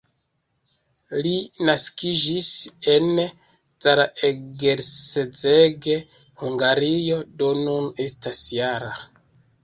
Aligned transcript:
Li 1.25 1.31
naskiĝis 1.69 2.47
en 2.93 3.11
Zalaegerszeg, 3.85 5.85
Hungario, 6.39 7.19
do 7.43 7.51
nun 7.59 7.85
estas 8.07 8.41
-jara. 8.55 8.89